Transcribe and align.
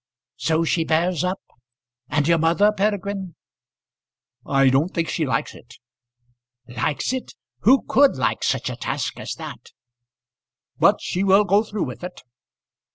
So 0.37 0.63
she 0.63 0.83
bears 0.83 1.23
up? 1.23 1.39
And 2.09 2.27
your 2.27 2.39
mother, 2.39 2.71
Peregrine?" 2.71 3.35
"I 4.43 4.69
don't 4.69 4.91
think 4.91 5.09
she 5.09 5.27
likes 5.27 5.53
it." 5.53 5.75
"Likes 6.67 7.13
it! 7.13 7.35
Who 7.59 7.83
could 7.87 8.15
like 8.15 8.43
such 8.43 8.71
a 8.71 8.75
task 8.75 9.19
as 9.19 9.35
that?" 9.35 9.73
"But 10.79 11.01
she 11.01 11.23
will 11.23 11.43
go 11.43 11.61
through 11.61 11.83
with 11.83 12.03
it." 12.03 12.23